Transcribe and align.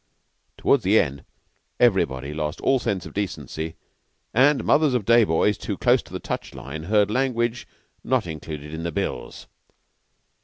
Toward 0.57 0.81
the 0.81 0.97
end 0.99 1.23
everybody 1.79 2.33
lost 2.33 2.59
all 2.61 2.79
sense 2.79 3.05
of 3.05 3.13
decency, 3.13 3.75
and 4.33 4.63
mothers 4.63 4.95
of 4.95 5.05
day 5.05 5.23
boys 5.23 5.59
too 5.59 5.77
close 5.77 6.01
to 6.01 6.11
the 6.11 6.17
touch 6.19 6.55
line 6.55 6.85
heard 6.85 7.11
language 7.11 7.67
not 8.03 8.25
included 8.25 8.73
in 8.73 8.81
the 8.81 8.91
bills. 8.91 9.45